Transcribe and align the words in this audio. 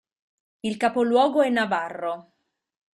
Il 0.61 0.77
capoluogo 0.77 1.43
è 1.43 1.49
Navarro. 1.51 2.31